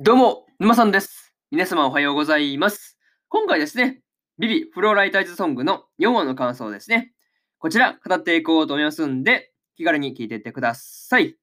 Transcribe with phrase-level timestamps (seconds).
[0.00, 1.36] どうも、沼さんです。
[1.52, 2.98] 皆様おはようございます。
[3.28, 4.02] 今回ですね、
[4.40, 7.12] ビビフローライターズソングの4話の感想ですね。
[7.60, 11.36] こちら語っていこうと思いますんで、気軽に聞いていってください。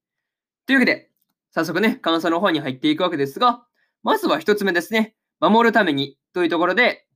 [0.65, 1.09] というわけで、
[1.51, 3.65] 早速ね、感想の方に入っていくわけですが、
[4.03, 7.07] まずは一つ目ですね、守るためにというところで、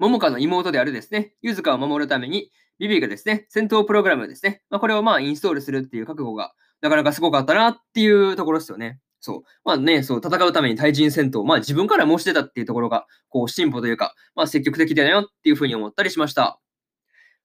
[0.00, 8.98] 桃香の妹であるですね、ゆずかを守るために、ビビがですね、戦闘プログラムですね、まあ、これをまあインストールするっていう覚悟がなかなかすごかったなっていうところですよね。
[9.24, 9.42] そう。
[9.64, 16.60] まあね、そう、戦うために対人戦闘、まあ自分から申し出たっていうところが、こう、進歩というか、まあ積極的だよっていうふうに思ったりしました。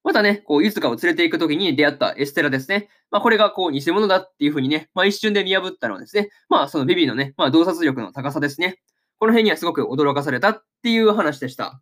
[0.04, 2.90] またね、こう、ゆずかを連れて行くときに出会ったエステラですね。
[3.10, 8.78] まあこれがこう、偽物だっていうふうにね、まあ一瞬で見破ったのはですね、まあそのビビのね、まあ洞察力の高さですね。
[9.18, 11.80] この辺にはすごく驚かされたっていう話でした。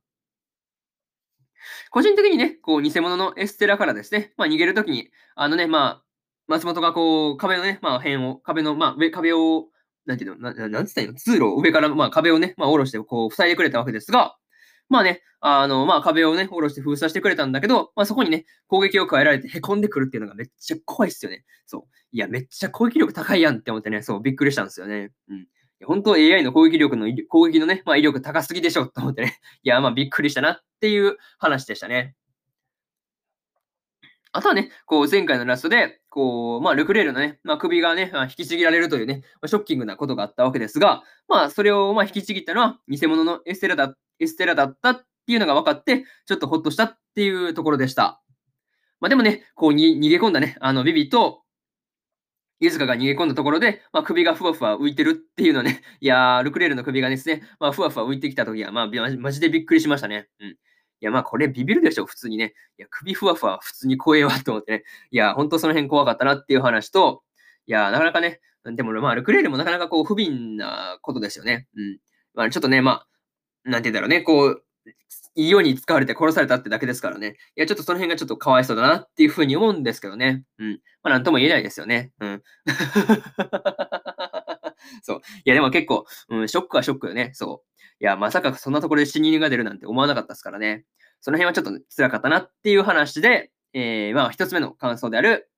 [1.90, 6.04] 個人的にね、こう、偽物のエステラからですね、まあ逃げるときに、あのね、まあ、
[6.48, 9.66] 松本がこう、壁のね、まあ、辺を、壁の、まあ、壁を、
[10.08, 14.36] なんていうの、ななんつったらいいの通路を上から、まあ、壁をね、まあ、下ろして、こう、塞いでくれたわけですが、
[14.88, 21.44] まあね、あの、まあ、壁をね、下ろして封鎖してくれたんだけど、まあ、そこにね、攻撃を加えられて凹んでくるっていうのがめっちゃ怖いっすよね。
[21.66, 21.82] そう。
[22.10, 25.12] いや、めっちゃ攻撃力高いやんって思ってね、そう、びっくりしたんですよね。
[25.28, 25.46] うん。
[25.84, 29.38] 本当 AI の攻撃力の、攻撃のね、まあ、威力高すぎでしょと思ってね。
[29.62, 32.16] いや、まあ、びっくりしたなっていう話でしたね。
[34.38, 48.22] あとはね、こう前回のラストで、こう、まあ、ルクレールのね、まあ、首がね、まあ、引きちぎられるというね、まあ、ショッキングなことがあったわけですが、まあ、それをまあ引きちぎったのは、偽物のエステラだエステラだったっていうのが分かって、ちょっとほっとしたっていうところでした。
[49.00, 51.42] まあ、でもね、こうに逃げ込んだね、あの、ビビと、
[52.60, 60.28] ユズカが逃げ込んだところで、まあ、首がふわふわ浮いてるっていうのね、いやー、ルクレールの首がですね、まあ、ふわふわ浮いてきたときは、まあ、マジでびっくりしましたね。
[60.38, 60.56] うん。
[61.00, 62.54] いや、まあこれビビるでしょ、普通にね。
[62.78, 64.84] いや、首ふわふわ普通に怖えわと思ってね。
[65.10, 67.22] いや、ほんとその辺怖かったなっていう話と、
[67.66, 71.68] いや、なかなかね、でもまあ、ルクレールもなかなかこう、不憫なことですよね。
[71.76, 71.98] うん。
[72.34, 73.04] まあ、ちょっとね、ま
[73.66, 74.64] あ、なんて言うんだろうね、こう、
[75.34, 77.36] いいように使われて殺されたってだけですからね。
[77.56, 80.44] いや、ちょっとその辺がちょっとかわいそうだなっていうふうに思うんですけどね。
[80.58, 80.80] うん。
[81.02, 82.12] まあ、なんとも言えないですよね。
[82.20, 82.42] うん。
[85.02, 85.16] そう。
[85.18, 87.30] いや、でも結構、うん、ショックはショックよね。
[87.34, 87.82] そう。
[88.00, 90.84] いや、まさかそんなところで死人が出るなんて思わなかったですからね。
[91.20, 95.50] その辺はちょっと辛かったなっていう話で、えー、まあ、一つ目の感想である、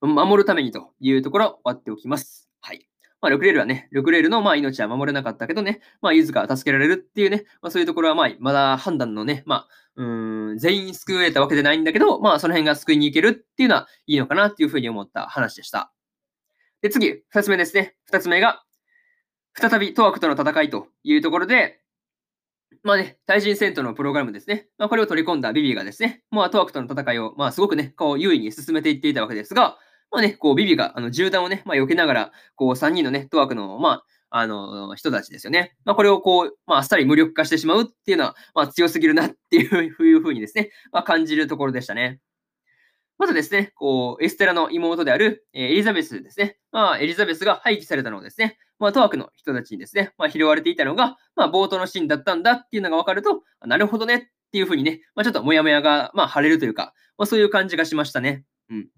[0.00, 2.50] 守るためにというところ、終わっておきます。
[2.60, 2.88] はい。
[3.20, 10.04] まあ、ルクレールはね、ルクレールのまあ命は守れなかったけどね、まあ、ユズが助けられるっていうね、まあ、そういうところはまあ、まだ判断のね、まあ、う
[10.54, 15.93] ん、全員救えたわけでないんだけど、まあ、その辺が救いに行けるっていうのはいいのかなっていうふうに思った話でした。
[16.84, 17.94] で、次、二つ目ですね。
[18.04, 18.62] 二つ目が、
[19.54, 21.80] 再びトワクとの戦いというところで、
[22.82, 24.68] まあね、対人戦闘のプログラムですね。
[24.76, 29.78] まあ、これを取り込んだビビがですね、まあ、トワクとの戦いを、まあ、すごくね、こう、優位に進めていっていたわけですが、
[30.10, 35.74] まあね、こう、ビビが、あの、銃弾をね、まあ、避けながら、こう、3人のね、トワクの、まあ、あの、人たちですよね。
[35.86, 42.20] まあ、これをこう、まあ、あっさり無力化してしまうっていうのは、まあ、強すぎるなっていうふうにですね、まあ、感じるところでしたね。
[43.24, 46.58] まずですね、こう、エステラの妹である、えー、エリザベスですね。
[46.72, 54.20] まあ、エリザベスが廃棄されたのをですね、まあ、トワクの人たちにですね、まあ、拾われていたのが、まあ、冒頭のシーンだったんだっていうのが分かると、なるほどねっ
[54.52, 58.44] ていうふうにね、まあ、ちょっとモヤモヤが、まあ、晴れるというか、まあ、そういう感じがしましたね。
[58.68, 58.88] うん。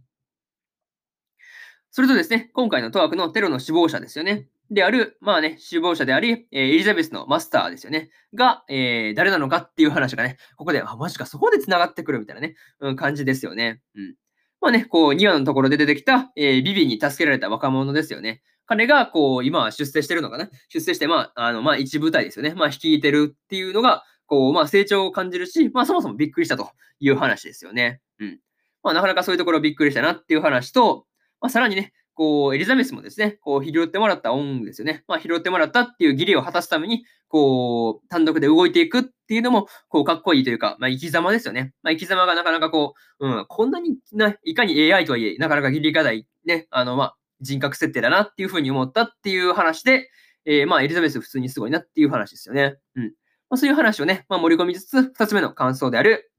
[1.92, 4.48] それとですね、今回のトワクのテロの首謀者ですよね。
[4.70, 8.10] である、まあね、首謀者であり、えー、エリザベスのマスターですよね。
[8.34, 13.80] が、えー、誰なのかっていう話がね、ここで、あ、マジか、そこで繋がってくるみたいなね、うん、感じですよね。
[13.94, 14.14] うん。
[14.60, 18.42] まあね、こう、2話のところで出てきた、えー、ビビに助けられた若者ですよね。
[18.66, 20.50] 彼が、こう、今は出世してるのかな？
[20.68, 22.54] 出世して、まあ、あの、まあ、一部隊ですよね。
[22.56, 28.00] まあ、率いてるっていうのが、こう、まあ、成長を感じるし、まあ、そもそもびっくりしたという話ですよね。
[28.18, 28.40] うん。
[28.82, 31.06] まあ、なかなかそういうところびっくりしたなっていう話と、
[31.40, 35.04] まあ、さらにね、こう、エリザベスもですね、こう、拾ってもらった恩ですよね。
[35.06, 41.74] まあ、拾ってもらったっていう義理を果たすために、こう、単独で動いていくっていうのも、こう、かっこいいというか、まあ、生き様ですよね。
[41.82, 50.08] まあ、生き様がなかなかこう、うん、こんなにな、いかに AI とはいえ、なかなか義理がない、ね、あの、まあ、人格設定だなっていうふうに思ったっていう話で、
[50.46, 52.76] えー、まあ、エリザベス普通にすごいなっていう話ですよね。
[52.94, 53.04] うん。
[53.04, 53.10] ま
[53.50, 56.30] あ、そういう話をね、まあ、盛り込みつつ、二つ目の感想である、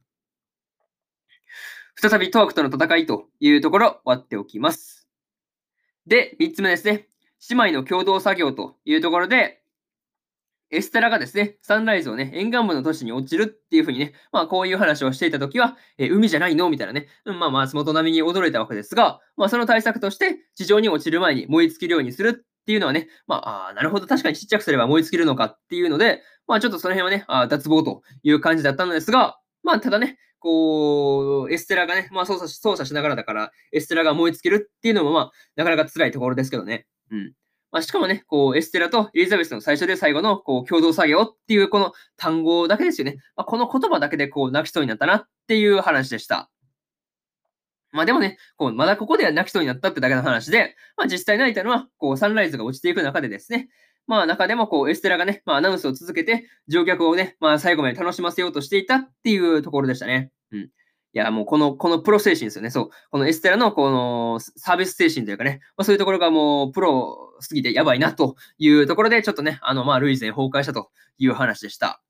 [2.00, 4.97] 再びトワクとの戦いというところ、終わっておきます。
[6.08, 7.08] で、三つ目ですね。
[7.50, 9.62] 姉妹の共同作業というところで、
[10.70, 36.86] エステラがですね、サンライズをね、沿岸部の都市に落ちるっていうふうにね、まあこういう話をしていたときは、え、海じゃないのみたいなね、うん、まあ松本並みに驚いたわけですが、まあその対策として、地上に落ちる前に燃え尽きるようにするっていうのはね、まあ、あなるほど、確かにちっちゃくすれば燃え尽きるのかっていうので、まあちょっとその辺はね、あ脱帽という感じだったのですが、まあただね、こう、エステラがね、まあ操作、操作しながらだから、エステラが燃え尽きるっていうのもまあ、なかなか辛いところですけどね。
[37.12, 37.34] うん。
[37.72, 43.18] まあ、しかもね、こう、エステラとエリザベスの最初で最後の、こう、共同作業っていうこの単語だけですよね。
[43.36, 46.50] まあ、この言葉だけで、こう、泣きそうになったなっていう話でした。
[47.92, 53.70] まあでもね、こう、まだここでは泣きそうになったってだけの話で、まあ実際泣いたのは、こう、サンライズが落ちていく中でですね、
[54.08, 60.32] まあ中でもこう、エステラがね、まあアナウンスを続けて、乗客をね、まあ最後まで楽しませようとしていたっていうところでしたね。
[60.52, 60.60] うん。
[60.60, 60.70] い
[61.14, 62.70] や、もうこの、このプロ精神ですよね。
[62.70, 62.90] そう。
[63.12, 72.02] このエステラのこのサービス精神というかね、まあそういうところがもうプロすぎてやばいなというところで、ちょっとね、あの、まあルイゼン崩壊したという話でした。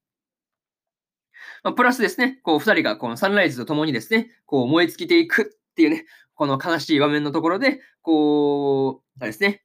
[1.64, 6.06] まあ、プラスですね、こう、二人がこのサンライズと共にですね、こう、燃え尽きていくっていうね、
[6.36, 9.64] この悲しい場面のところで、こう、あれですね、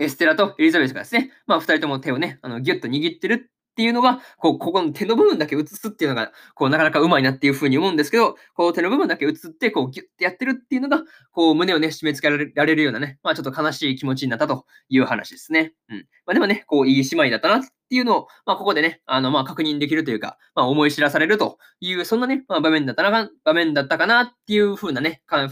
[0.00, 11.02] エステラとエリザベスがですね、まあ、二人とも手をね、あの、ギュッと握ってるっていうのが、こう、ここの手の部分だけ映すっていうのが、こう、なかなかうまいなっていうふうに思うんですけど、こう、手の部分だけ映って、こう、ギュッてやってるっていうのが、
[11.32, 15.74] こう、胸をね、締め付けられるようなね、まあ、ちょっと悲しい気持ちになったという話ですね。
[15.88, 15.98] うん。
[16.26, 25.48] まあ、でもね、こう、いい姉妹だったなっていうのを、まあ、ここでね、あの、まあ、確認できるというか、まあ、思い知らされるという、そんなね、まあ、場面だったな、場面だったかなっていうふうなね、か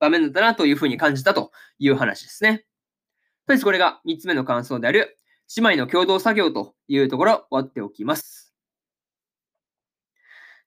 [0.00, 2.64] 場面だったなというふうに感じたという話ですね。
[3.52, 5.18] とりあえずこれが3つ目の感想である、
[5.58, 8.54] 姉妹の共同作業というところを終わっておきます。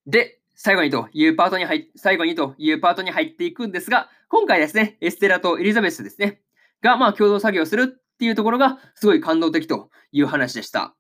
[0.05, 6.41] で、最後にというパートに入最後にというパートに入っていくんですが、今回ですね、エステラとエリザベスですね、
[6.83, 10.95] が、まあ、共同作業するっていうところが、すごい感動的という話でした。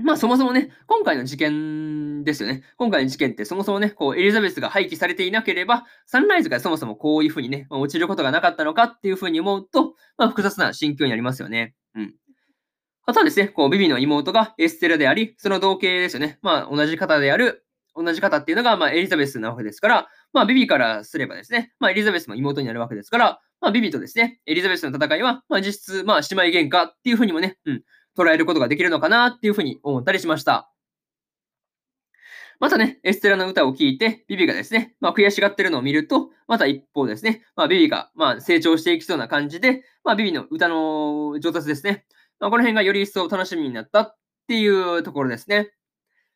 [0.00, 2.62] まあそもそもね、今回の事件ですよね。
[2.76, 9.87] 今回の事件ってそもそもね、こうエリザベスが廃棄されていなければ、サンライズがそもそもこういうふうにね、落ちることがなかったのかっていうふうに思うと、
[10.18, 11.74] まあ複雑な心境になりますよね。
[11.94, 12.14] うん。
[13.06, 16.38] あとはですね、こうビビの妹がエステラであり、その同型ですよね。
[16.42, 27.82] まあ同じ方である、同じ方っていうのが、まあエリザベスなわけですから、まあビビからすればですね、まあエリザベスも妹になるわけですから、まあビビとですね、エリザベスの戦いは、まあ実質、まあ姉妹喧嘩っていうふうにもね、うん、
[28.16, 30.70] 捉えることができるのかなっていうふうに思ったりしました。
[32.60, 42.04] またね、エステラの歌を聴いて、ビビがですね、まあ、悔しがってるのを見ると、また一方ですね、まあ、ビビが、まあ、成長していきそうな感じで、まあ、ビビの歌の上達ですね、
[42.40, 44.16] まあ、この辺がより一層楽しみになったっ
[44.48, 45.70] ていうところですね。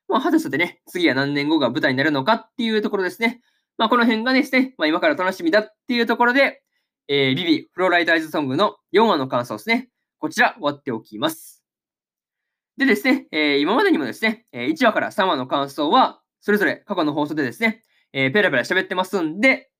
[0.09, 3.41] まあ、果たしてね、次は何年後が舞台になるのかっていうところですね。
[3.79, 6.63] まあ、この辺がですね、まあ、今から楽しみだっていうところで、
[7.09, 9.89] えー、ビビ、フローライターズソングの4話の感想ですね。
[10.19, 11.62] こちら、終わっておきます。
[12.77, 17.83] でですね、えー、今までにもですね、1話から3話の感想は、それぞれ過去の放送でですね、
[18.13, 19.71] えー、ペラペラ喋ってますんで、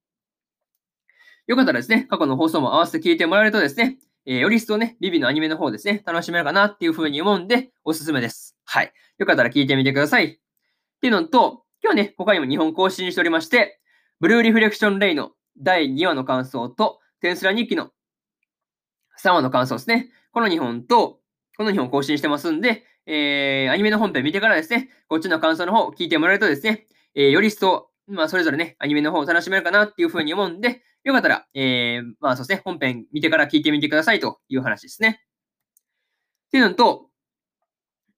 [1.47, 8.57] よかったらですね、過去の放送も合わせて聞いてもらえるとですね、えー、より一層ね、ビビのアニメの方ですね、楽しめるかなっていう風に思うんで、おすすめです。
[8.65, 8.93] はい。
[9.19, 10.27] よかったら聞いてみてください。
[10.27, 10.39] っ
[11.01, 13.81] ていうのと、今日ね、他にも2本更新しておりまして、
[14.21, 17.91] ブルーリフレクションレイの第2話の感想と、テンスラ日記の
[19.21, 20.11] 3話の感想ですね。
[20.31, 21.19] この2本と、
[21.57, 35.21] この2本更新してますんで、えー、アニメの本編見てからですね、こっちの感想の方聞いてもらえるとですね、えー、より一層、まあ、それぞれね、アニメの方を楽しめるかなっていうふうに思うんで、よかったら、えー、まあ、そうですね、本編見てから聞いてみてくださいという話ですね。
[36.49, 37.09] っていうのと、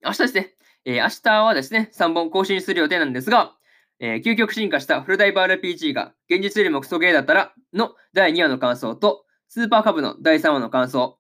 [0.05, 0.55] 明日ですね、
[0.85, 3.55] えー、明日はですね、3本更新する予定なんですが、
[4.01, 11.19] えー、究極進化したフルダイバー RPG が現実よりもクソゲーだったらの第2話の感想と、スーパーカブの第3話の感想、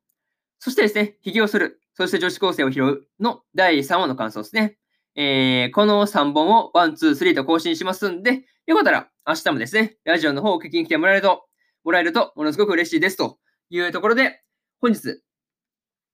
[0.58, 4.76] そしてですね、髭をするそして女子高生を拾うの第3話の感想ですね。
[5.16, 11.44] えー、この3本を1、2、3と更新しますんで、よかったら明日もですね、ラジオの方を聞きに来てもらえると、
[11.84, 13.38] もらえるとものすごく嬉しいですと
[13.70, 14.42] いうところで、
[14.80, 15.20] 本日、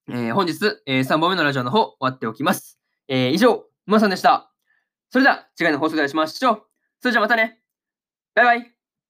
[0.09, 2.79] えー、本日、えー、3本目のラジオの方終わっておきます。
[3.09, 4.53] えー、以上、まさんでした。
[5.11, 6.63] それでは次回の放送でお会いしましょう。
[7.01, 7.61] それじゃあまたね。
[8.35, 8.80] バイバイ。